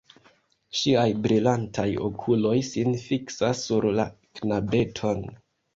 Ŝiaj 0.79 1.03
brilantaj 1.25 1.87
okuloj 2.07 2.57
sin 2.73 2.99
fiksas 3.05 3.65
sur 3.69 3.91
la 4.01 4.09
knabeton. 4.43 5.29